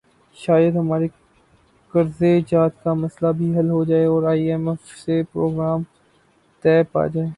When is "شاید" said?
0.37-0.75